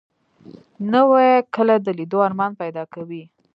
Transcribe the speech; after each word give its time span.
نوې 0.93 1.29
کلی 1.55 1.77
د 1.85 1.87
لیدو 1.97 2.19
ارمان 2.27 2.51
پیدا 2.61 2.83
کوي 2.93 3.23